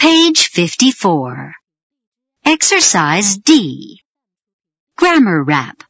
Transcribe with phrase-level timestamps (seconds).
[0.00, 1.52] Page 54.
[2.46, 4.00] Exercise D.
[4.96, 5.82] Grammar rap.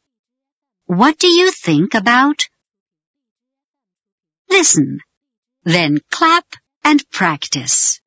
[0.87, 2.49] What do you think about?
[4.49, 4.99] Listen,
[5.63, 6.45] then clap
[6.83, 8.01] and practice.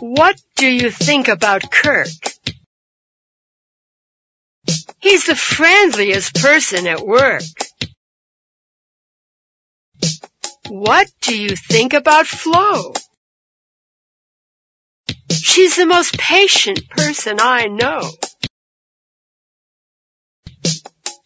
[0.00, 2.35] What do you think about Kirk?
[5.06, 7.44] He's the friendliest person at work.
[10.68, 12.92] What do you think about Flo?
[15.30, 18.10] She's the most patient person I know.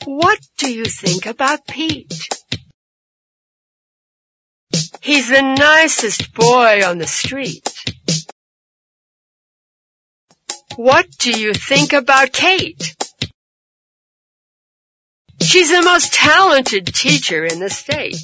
[0.05, 2.29] What do you think about Pete?
[5.01, 7.66] He's the nicest boy on the street.
[10.77, 12.95] What do you think about Kate?
[15.43, 18.17] She's the most talented teacher in the state.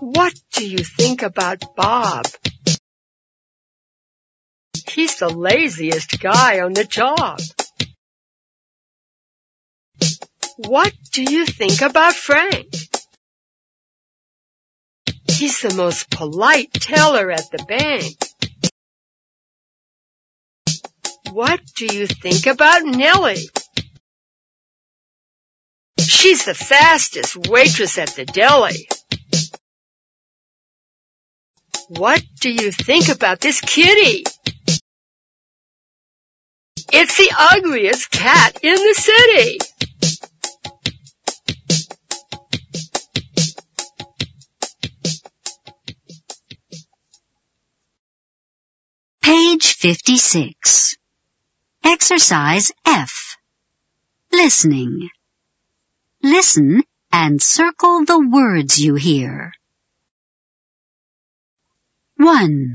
[0.00, 2.26] What do you think about Bob?
[4.88, 7.40] He's the laziest guy on the job.
[10.56, 12.74] What do you think about Frank?
[15.28, 18.16] He's the most polite teller at the bank.
[21.30, 23.46] What do you think about Nellie?
[26.26, 28.88] She's the fastest waitress at the deli.
[31.86, 34.24] What do you think about this kitty?
[36.92, 39.58] It's the ugliest cat in the city.
[49.22, 50.96] Page 56.
[51.84, 53.36] Exercise F.
[54.32, 55.08] Listening.
[56.26, 56.82] Listen
[57.12, 59.52] and circle the words you hear.
[62.16, 62.74] 1.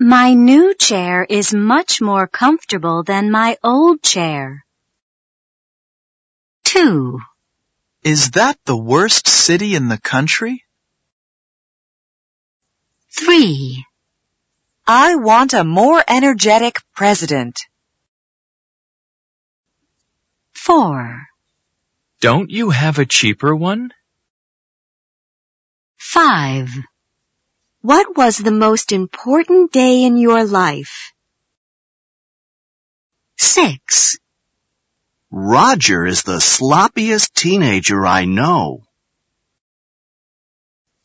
[0.00, 4.64] My new chair is much more comfortable than my old chair.
[6.64, 7.20] 2.
[8.02, 10.64] Is that the worst city in the country?
[13.10, 13.84] 3.
[14.86, 17.60] I want a more energetic president.
[20.54, 21.28] 4.
[22.22, 23.92] Don't you have a cheaper one?
[25.98, 26.70] 5.
[27.80, 31.12] What was the most important day in your life?
[33.38, 34.18] 6.
[35.32, 38.84] Roger is the sloppiest teenager I know.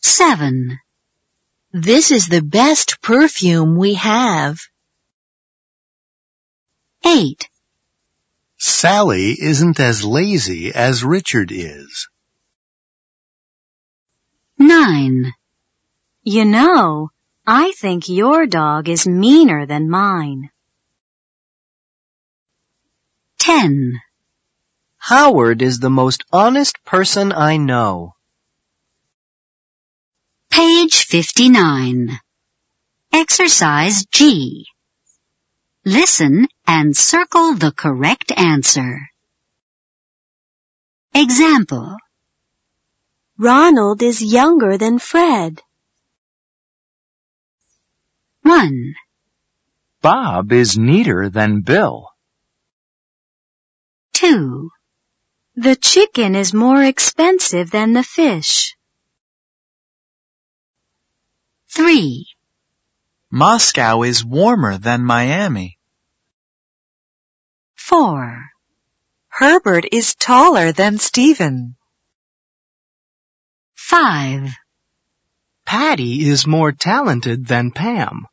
[0.04, 0.78] 7.
[1.74, 4.60] This is the best perfume we have.
[7.04, 7.50] 8.
[8.58, 12.10] Sally isn't as lazy as Richard is.
[14.58, 15.32] 9.
[16.24, 17.10] You know,
[17.46, 20.50] I think your dog is meaner than mine.
[23.40, 24.02] 10.
[24.98, 28.16] Howard is the most honest person I know.
[30.50, 32.20] Page 59.
[33.14, 34.66] Exercise G.
[35.88, 39.10] Listen and circle the correct answer.
[41.16, 41.96] Example.
[43.38, 45.62] Ronald is younger than Fred.
[48.42, 48.96] 1.
[50.02, 52.10] Bob is neater than Bill.
[54.12, 54.70] 2.
[55.56, 58.76] The chicken is more expensive than the fish.
[61.70, 62.28] 3.
[63.32, 65.77] Moscow is warmer than Miami.
[67.88, 68.50] 4.
[69.30, 71.78] Herbert is taller than Stephen.
[73.78, 74.52] 5.
[75.66, 78.28] Patty is more talented than Pam.